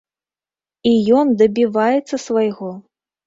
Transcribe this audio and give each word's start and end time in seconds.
І 0.91 0.93
ён 1.19 1.27
дабіваецца 1.41 2.15
свайго! 2.27 2.73